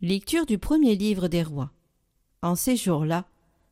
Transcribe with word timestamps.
Lecture 0.00 0.46
du 0.46 0.58
premier 0.58 0.94
livre 0.94 1.26
des 1.26 1.42
rois. 1.42 1.72
En 2.40 2.54
ces 2.54 2.76
jours-là, 2.76 3.26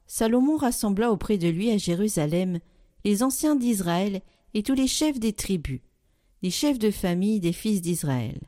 Salomon 0.08 0.56
rassembla 0.56 1.12
auprès 1.12 1.38
de 1.38 1.46
lui 1.46 1.70
à 1.70 1.78
Jérusalem 1.78 2.58
les 3.04 3.22
anciens 3.22 3.54
d'Israël 3.54 4.22
et 4.52 4.64
tous 4.64 4.74
les 4.74 4.88
chefs 4.88 5.20
des 5.20 5.32
tribus, 5.32 5.80
les 6.42 6.50
chefs 6.50 6.80
de 6.80 6.90
famille 6.90 7.38
des 7.38 7.52
fils 7.52 7.80
d'Israël, 7.80 8.40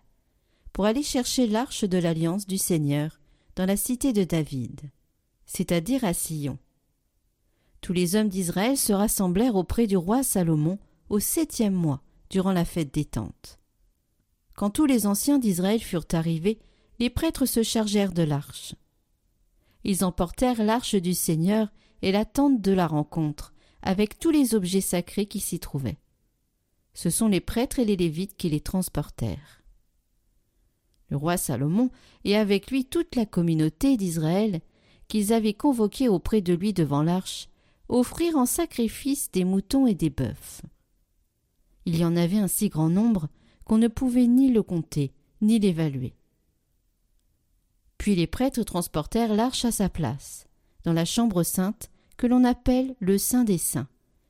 pour 0.72 0.86
aller 0.86 1.04
chercher 1.04 1.46
l'arche 1.46 1.84
de 1.84 1.98
l'alliance 1.98 2.48
du 2.48 2.58
Seigneur 2.58 3.20
dans 3.54 3.66
la 3.66 3.76
cité 3.76 4.12
de 4.12 4.24
David, 4.24 4.90
c'est-à-dire 5.46 6.04
à 6.04 6.14
Sion. 6.14 6.58
Tous 7.80 7.92
les 7.92 8.16
hommes 8.16 8.28
d'Israël 8.28 8.76
se 8.76 8.92
rassemblèrent 8.92 9.54
auprès 9.54 9.86
du 9.86 9.96
roi 9.96 10.24
Salomon 10.24 10.80
au 11.10 11.20
septième 11.20 11.74
mois, 11.74 12.02
durant 12.28 12.52
la 12.52 12.64
fête 12.64 12.92
des 12.92 13.04
tentes. 13.04 13.60
Quand 14.56 14.70
tous 14.70 14.86
les 14.86 15.06
anciens 15.06 15.38
d'Israël 15.38 15.80
furent 15.80 16.08
arrivés, 16.12 16.58
les 16.98 17.10
prêtres 17.10 17.46
se 17.46 17.62
chargèrent 17.62 18.12
de 18.12 18.22
l'arche. 18.22 18.74
Ils 19.84 20.04
emportèrent 20.04 20.62
l'arche 20.62 20.96
du 20.96 21.14
Seigneur 21.14 21.68
et 22.02 22.12
la 22.12 22.24
tente 22.24 22.60
de 22.60 22.72
la 22.72 22.86
rencontre, 22.86 23.54
avec 23.82 24.18
tous 24.18 24.30
les 24.30 24.54
objets 24.54 24.80
sacrés 24.80 25.26
qui 25.26 25.40
s'y 25.40 25.60
trouvaient. 25.60 25.98
Ce 26.94 27.10
sont 27.10 27.28
les 27.28 27.40
prêtres 27.40 27.78
et 27.78 27.84
les 27.84 27.96
Lévites 27.96 28.36
qui 28.36 28.48
les 28.48 28.60
transportèrent. 28.60 29.62
Le 31.10 31.16
roi 31.16 31.36
Salomon 31.36 31.90
et 32.24 32.36
avec 32.36 32.70
lui 32.70 32.84
toute 32.84 33.14
la 33.14 33.24
communauté 33.24 33.96
d'Israël, 33.96 34.60
qu'ils 35.06 35.32
avaient 35.32 35.54
convoquée 35.54 36.08
auprès 36.08 36.42
de 36.42 36.52
lui 36.52 36.72
devant 36.72 37.02
l'arche, 37.02 37.48
offrirent 37.88 38.36
en 38.36 38.46
sacrifice 38.46 39.30
des 39.30 39.44
moutons 39.44 39.86
et 39.86 39.94
des 39.94 40.10
bœufs. 40.10 40.62
Il 41.86 41.96
y 41.96 42.04
en 42.04 42.16
avait 42.16 42.38
un 42.38 42.48
si 42.48 42.68
grand 42.68 42.90
nombre 42.90 43.28
qu'on 43.64 43.78
ne 43.78 43.88
pouvait 43.88 44.26
ni 44.26 44.50
le 44.50 44.62
compter, 44.62 45.12
ni 45.40 45.58
l'évaluer. 45.58 46.17
Puis 47.98 48.14
les 48.14 48.26
prêtres 48.26 48.62
transportèrent 48.62 49.34
l'arche 49.34 49.64
à 49.64 49.72
sa 49.72 49.88
place, 49.88 50.46
dans 50.84 50.92
la 50.92 51.04
chambre 51.04 51.42
sainte 51.42 51.90
que 52.16 52.26
l'on 52.26 52.44
appelle 52.44 52.94
le 53.00 53.18
Saint 53.18 53.44
des 53.44 53.58
Saints, 53.58 53.88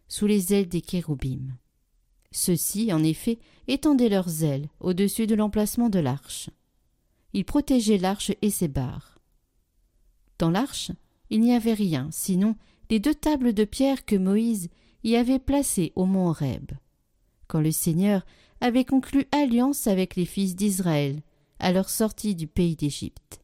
sous 0.09 0.27
les 0.27 0.55
ailes 0.55 0.69
des 0.69 0.81
kéroubim. 0.81 1.57
Ceux-ci, 2.31 2.93
en 2.93 3.03
effet, 3.03 3.39
étendaient 3.69 4.09
leurs 4.09 4.43
ailes 4.43 4.69
au-dessus 4.81 5.27
de 5.27 5.35
l'emplacement 5.35 5.89
de 5.89 5.99
l'arche. 5.99 6.51
Ils 7.33 7.45
protégeaient 7.45 7.99
l'arche 7.99 8.33
et 8.43 8.51
ses 8.51 8.69
barres. 8.69 9.19
Dans 10.39 10.51
l'arche, 10.51 10.91
il 11.31 11.41
n'y 11.41 11.55
avait 11.55 11.75
rien, 11.75 12.09
sinon 12.11 12.57
les 12.91 13.01
deux 13.01 13.15
tables 13.15 13.53
de 13.53 13.65
pierre 13.65 14.05
que 14.05 14.17
Moïse 14.17 14.69
y 15.05 15.17
avait 15.17 15.39
placées 15.39 15.93
au 15.95 16.07
mont 16.07 16.29
Horeb, 16.29 16.73
quand 17.47 17.61
le 17.61 17.71
Seigneur 17.71 18.25
avait 18.61 18.85
conclu 18.85 19.27
alliance 19.31 19.87
avec 19.87 20.17
les 20.17 20.25
fils 20.25 20.57
d'Israël 20.57 21.21
à 21.59 21.73
leur 21.73 21.91
sortie 21.91 22.35
du 22.35 22.47
pays 22.47 22.77
d'Égypte. 22.77 23.41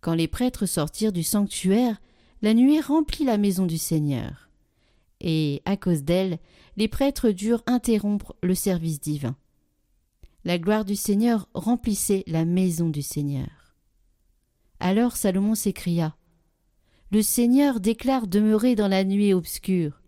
Quand 0.00 0.14
les 0.14 0.28
prêtres 0.28 0.66
sortirent 0.66 1.12
du 1.12 1.22
sanctuaire, 1.22 2.00
la 2.42 2.54
nuée 2.54 2.80
remplit 2.80 3.24
la 3.24 3.38
maison 3.38 3.66
du 3.66 3.78
Seigneur. 3.78 4.48
Et, 5.20 5.60
à 5.66 5.76
cause 5.76 6.04
d'elle, 6.04 6.38
les 6.76 6.88
prêtres 6.88 7.30
durent 7.30 7.62
interrompre 7.66 8.34
le 8.42 8.54
service 8.54 9.00
divin. 9.00 9.36
La 10.44 10.58
gloire 10.58 10.86
du 10.86 10.96
Seigneur 10.96 11.48
remplissait 11.52 12.24
la 12.26 12.46
maison 12.46 12.88
du 12.88 13.02
Seigneur. 13.02 13.74
Alors 14.78 15.16
Salomon 15.16 15.54
s'écria 15.54 16.16
Le 17.10 17.20
Seigneur 17.20 17.80
déclare 17.80 18.26
demeurer 18.26 18.74
dans 18.74 18.88
la 18.88 19.04
nuée 19.04 19.34
obscure. 19.34 20.00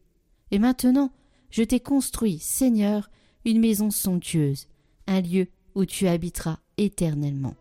Et 0.50 0.58
maintenant, 0.58 1.12
je 1.50 1.62
t'ai 1.62 1.80
construit, 1.80 2.38
Seigneur, 2.38 3.10
une 3.44 3.60
maison 3.60 3.90
somptueuse, 3.90 4.68
un 5.06 5.20
lieu 5.20 5.48
où 5.74 5.84
tu 5.84 6.08
habiteras 6.08 6.60
éternellement. 6.78 7.54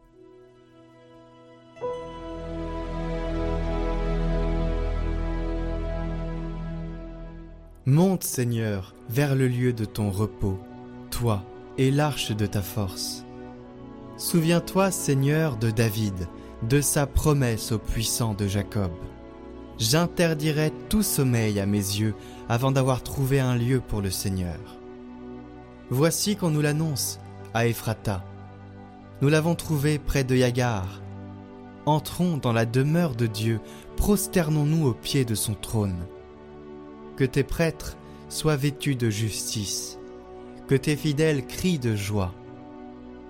Monte, 7.88 8.24
Seigneur, 8.24 8.94
vers 9.10 9.34
le 9.34 9.48
lieu 9.48 9.74
de 9.74 9.86
ton 9.86 10.12
repos, 10.12 10.60
toi 11.10 11.44
et 11.80 11.90
l'arche 11.90 12.32
de 12.32 12.46
ta 12.46 12.62
force. 12.62 13.26
Souviens-toi, 14.18 14.92
Seigneur, 14.92 15.58
de 15.58 15.72
David, 15.72 16.28
de 16.70 16.80
sa 16.80 17.08
promesse 17.08 17.72
au 17.72 17.80
puissant 17.80 18.36
de 18.36 18.46
Jacob. 18.46 18.92
J'interdirai 19.80 20.72
tout 20.90 21.02
sommeil 21.02 21.60
à 21.60 21.66
mes 21.66 21.80
yeux 21.80 22.14
avant 22.50 22.72
d'avoir 22.72 23.02
trouvé 23.02 23.40
un 23.40 23.56
lieu 23.56 23.80
pour 23.80 24.02
le 24.02 24.12
Seigneur. 24.12 24.60
Voici 25.90 26.36
qu'on 26.36 26.52
nous 26.52 26.62
l'annonce, 26.62 27.20
à 27.56 27.66
Ephrata. 27.66 28.24
Nous 29.24 29.30
l'avons 29.30 29.56
trouvé 29.56 29.98
près 29.98 30.24
de 30.24 30.36
Yagar. 30.36 31.02
Entrons 31.88 32.38
dans 32.38 32.54
la 32.54 32.68
demeure 32.68 33.16
de 33.16 33.26
Dieu, 33.26 33.60
prosternons-nous 33.98 34.86
au 34.86 34.94
pied 34.94 35.26
de 35.26 35.34
son 35.34 35.56
trône 35.56 36.06
que 37.22 37.26
tes 37.28 37.44
prêtres 37.44 37.98
soient 38.30 38.56
vêtus 38.56 38.96
de 38.96 39.12
justice, 39.12 40.00
que 40.68 40.74
tes 40.74 40.96
fidèles 40.96 41.46
crient 41.46 41.78
de 41.78 41.96
joie. 41.96 42.34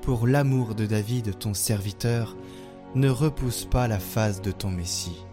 Pour 0.01 0.27
l'amour 0.27 0.75
de 0.75 0.85
David, 0.85 1.37
ton 1.37 1.53
serviteur, 1.53 2.37
ne 2.95 3.09
repousse 3.09 3.65
pas 3.65 3.89
la 3.89 3.99
face 3.99 4.41
de 4.41 4.51
ton 4.51 4.69
Messie. 4.71 5.25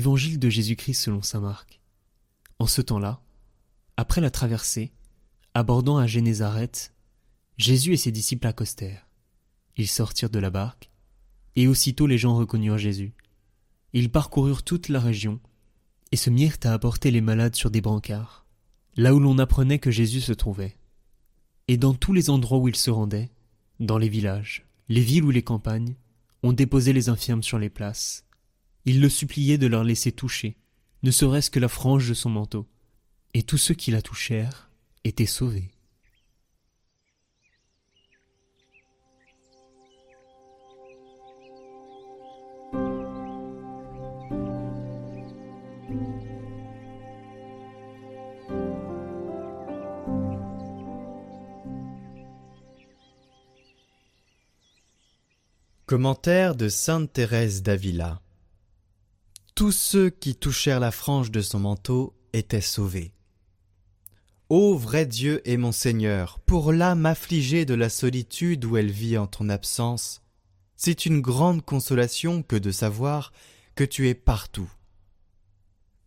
Évangile 0.00 0.38
de 0.38 0.48
Jésus-Christ 0.48 0.94
selon 0.94 1.20
saint 1.20 1.40
Marc. 1.40 1.78
En 2.58 2.66
ce 2.66 2.80
temps-là, 2.80 3.20
après 3.98 4.22
la 4.22 4.30
traversée, 4.30 4.94
abordant 5.52 5.98
à 5.98 6.06
Génézareth, 6.06 6.94
Jésus 7.58 7.92
et 7.92 7.98
ses 7.98 8.10
disciples 8.10 8.46
accostèrent. 8.46 9.06
Ils 9.76 9.88
sortirent 9.88 10.30
de 10.30 10.38
la 10.38 10.48
barque, 10.48 10.90
et 11.54 11.68
aussitôt 11.68 12.06
les 12.06 12.16
gens 12.16 12.34
reconnurent 12.34 12.78
Jésus. 12.78 13.12
Ils 13.92 14.10
parcoururent 14.10 14.62
toute 14.62 14.88
la 14.88 15.00
région, 15.00 15.38
et 16.12 16.16
se 16.16 16.30
mirent 16.30 16.56
à 16.64 16.72
apporter 16.72 17.10
les 17.10 17.20
malades 17.20 17.54
sur 17.54 17.70
des 17.70 17.82
brancards, 17.82 18.46
là 18.96 19.14
où 19.14 19.20
l'on 19.20 19.38
apprenait 19.38 19.80
que 19.80 19.90
Jésus 19.90 20.22
se 20.22 20.32
trouvait. 20.32 20.78
Et 21.68 21.76
dans 21.76 21.92
tous 21.92 22.14
les 22.14 22.30
endroits 22.30 22.56
où 22.56 22.68
ils 22.68 22.74
se 22.74 22.90
rendaient, 22.90 23.30
dans 23.80 23.98
les 23.98 24.08
villages, 24.08 24.64
les 24.88 25.02
villes 25.02 25.24
ou 25.24 25.30
les 25.30 25.42
campagnes, 25.42 25.94
on 26.42 26.54
déposait 26.54 26.94
les 26.94 27.10
infirmes 27.10 27.42
sur 27.42 27.58
les 27.58 27.68
places, 27.68 28.24
il 28.84 29.00
le 29.00 29.08
suppliait 29.08 29.58
de 29.58 29.66
leur 29.66 29.84
laisser 29.84 30.12
toucher, 30.12 30.56
ne 31.02 31.10
serait-ce 31.10 31.50
que 31.50 31.60
la 31.60 31.68
frange 31.68 32.08
de 32.08 32.14
son 32.14 32.30
manteau, 32.30 32.66
et 33.34 33.42
tous 33.42 33.58
ceux 33.58 33.74
qui 33.74 33.90
la 33.90 34.02
touchèrent 34.02 34.70
étaient 35.04 35.26
sauvés. 35.26 35.70
Commentaire 55.86 56.54
de 56.54 56.68
Sainte 56.68 57.12
Thérèse 57.12 57.64
d'Avila 57.64 58.22
tous 59.60 59.72
ceux 59.72 60.08
qui 60.08 60.36
touchèrent 60.36 60.80
la 60.80 60.90
frange 60.90 61.30
de 61.30 61.42
son 61.42 61.60
manteau 61.60 62.14
étaient 62.32 62.62
sauvés. 62.62 63.12
Ô 64.48 64.74
vrai 64.74 65.04
Dieu 65.04 65.42
et 65.44 65.58
mon 65.58 65.70
Seigneur, 65.70 66.38
pour 66.38 66.72
l'âme 66.72 67.04
affligée 67.04 67.66
de 67.66 67.74
la 67.74 67.90
solitude 67.90 68.64
où 68.64 68.78
elle 68.78 68.90
vit 68.90 69.18
en 69.18 69.26
ton 69.26 69.50
absence, 69.50 70.22
c'est 70.76 71.04
une 71.04 71.20
grande 71.20 71.62
consolation 71.62 72.42
que 72.42 72.56
de 72.56 72.70
savoir 72.70 73.34
que 73.74 73.84
tu 73.84 74.08
es 74.08 74.14
partout. 74.14 74.72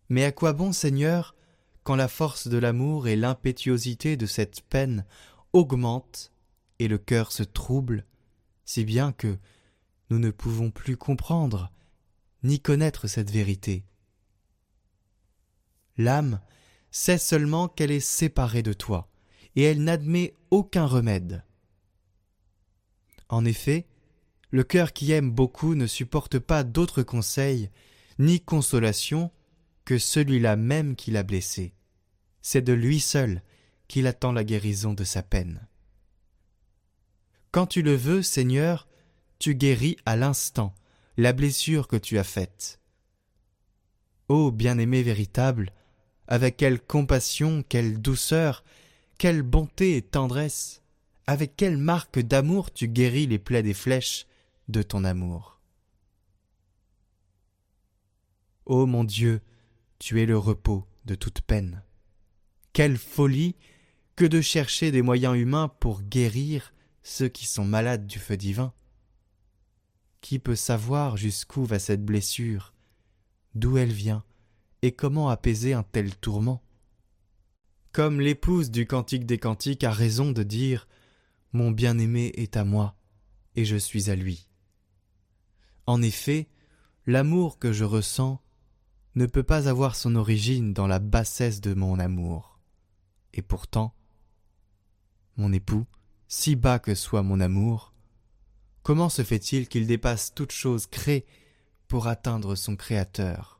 Mais 0.08 0.24
à 0.24 0.32
quoi 0.32 0.52
bon, 0.52 0.72
Seigneur, 0.72 1.36
quand 1.84 1.94
la 1.94 2.08
force 2.08 2.48
de 2.48 2.58
l'amour 2.58 3.06
et 3.06 3.14
l'impétuosité 3.14 4.16
de 4.16 4.26
cette 4.26 4.62
peine 4.62 5.06
augmentent 5.52 6.32
et 6.80 6.88
le 6.88 6.98
cœur 6.98 7.30
se 7.30 7.44
trouble, 7.44 8.04
si 8.64 8.84
bien 8.84 9.12
que 9.12 9.38
nous 10.10 10.18
ne 10.18 10.32
pouvons 10.32 10.72
plus 10.72 10.96
comprendre 10.96 11.70
ni 12.44 12.60
connaître 12.60 13.08
cette 13.08 13.30
vérité. 13.30 13.84
L'âme 15.96 16.40
sait 16.90 17.18
seulement 17.18 17.68
qu'elle 17.68 17.90
est 17.90 18.00
séparée 18.00 18.62
de 18.62 18.72
toi, 18.72 19.08
et 19.56 19.62
elle 19.62 19.82
n'admet 19.82 20.34
aucun 20.50 20.86
remède. 20.86 21.42
En 23.28 23.44
effet, 23.44 23.86
le 24.50 24.62
cœur 24.62 24.92
qui 24.92 25.10
aime 25.10 25.30
beaucoup 25.30 25.74
ne 25.74 25.86
supporte 25.86 26.38
pas 26.38 26.62
d'autre 26.62 27.02
conseil 27.02 27.70
ni 28.18 28.40
consolation 28.40 29.32
que 29.84 29.98
celui-là 29.98 30.56
même 30.56 30.94
qui 30.94 31.10
l'a 31.10 31.22
blessé. 31.22 31.74
C'est 32.42 32.62
de 32.62 32.72
lui 32.72 33.00
seul 33.00 33.42
qu'il 33.88 34.06
attend 34.06 34.32
la 34.32 34.44
guérison 34.44 34.94
de 34.94 35.04
sa 35.04 35.22
peine. 35.22 35.66
Quand 37.50 37.66
tu 37.66 37.82
le 37.82 37.94
veux, 37.94 38.22
Seigneur, 38.22 38.88
tu 39.38 39.54
guéris 39.54 39.96
à 40.06 40.16
l'instant 40.16 40.74
la 41.16 41.32
blessure 41.32 41.88
que 41.88 41.96
tu 41.96 42.18
as 42.18 42.24
faite. 42.24 42.80
Ô 44.28 44.50
bien-aimé 44.50 45.02
véritable, 45.02 45.72
avec 46.26 46.56
quelle 46.56 46.80
compassion, 46.80 47.62
quelle 47.68 48.00
douceur, 48.00 48.64
quelle 49.18 49.42
bonté 49.42 49.96
et 49.96 50.02
tendresse, 50.02 50.82
avec 51.26 51.56
quelle 51.56 51.76
marque 51.76 52.18
d'amour 52.18 52.72
tu 52.72 52.88
guéris 52.88 53.26
les 53.26 53.38
plaies 53.38 53.62
des 53.62 53.74
flèches 53.74 54.26
de 54.68 54.82
ton 54.82 55.04
amour. 55.04 55.60
Ô 58.66 58.86
mon 58.86 59.04
Dieu, 59.04 59.40
tu 59.98 60.22
es 60.22 60.26
le 60.26 60.38
repos 60.38 60.86
de 61.04 61.14
toute 61.14 61.42
peine. 61.42 61.82
Quelle 62.72 62.96
folie 62.96 63.56
que 64.16 64.24
de 64.24 64.40
chercher 64.40 64.90
des 64.90 65.02
moyens 65.02 65.36
humains 65.36 65.68
pour 65.68 66.02
guérir 66.02 66.72
ceux 67.02 67.28
qui 67.28 67.46
sont 67.46 67.64
malades 67.64 68.06
du 68.06 68.18
feu 68.18 68.36
divin. 68.36 68.72
Qui 70.24 70.38
peut 70.38 70.56
savoir 70.56 71.18
jusqu'où 71.18 71.66
va 71.66 71.78
cette 71.78 72.02
blessure, 72.02 72.72
d'où 73.54 73.76
elle 73.76 73.92
vient, 73.92 74.24
et 74.80 74.90
comment 74.90 75.28
apaiser 75.28 75.74
un 75.74 75.82
tel 75.82 76.16
tourment? 76.16 76.62
Comme 77.92 78.22
l'épouse 78.22 78.70
du 78.70 78.86
Cantique 78.86 79.26
des 79.26 79.36
Cantiques 79.36 79.84
a 79.84 79.92
raison 79.92 80.32
de 80.32 80.42
dire 80.42 80.88
Mon 81.52 81.70
bien-aimé 81.70 82.32
est 82.36 82.56
à 82.56 82.64
moi, 82.64 82.96
et 83.54 83.66
je 83.66 83.76
suis 83.76 84.08
à 84.08 84.16
lui. 84.16 84.48
En 85.84 86.00
effet, 86.00 86.48
l'amour 87.04 87.58
que 87.58 87.74
je 87.74 87.84
ressens 87.84 88.40
ne 89.16 89.26
peut 89.26 89.42
pas 89.42 89.68
avoir 89.68 89.94
son 89.94 90.16
origine 90.16 90.72
dans 90.72 90.86
la 90.86 91.00
bassesse 91.00 91.60
de 91.60 91.74
mon 91.74 91.98
amour. 91.98 92.58
Et 93.34 93.42
pourtant, 93.42 93.94
mon 95.36 95.52
époux, 95.52 95.84
si 96.28 96.56
bas 96.56 96.78
que 96.78 96.94
soit 96.94 97.22
mon 97.22 97.40
amour, 97.40 97.93
comment 98.84 99.08
se 99.08 99.24
fait-il 99.24 99.66
qu'il 99.66 99.88
dépasse 99.88 100.32
toute 100.32 100.52
chose 100.52 100.86
créée 100.86 101.26
pour 101.88 102.06
atteindre 102.06 102.54
son 102.54 102.76
Créateur? 102.76 103.58